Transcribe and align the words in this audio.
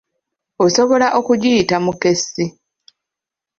Osobola 0.65 1.07
okugiyita 1.19 1.75
mukessi. 1.85 2.43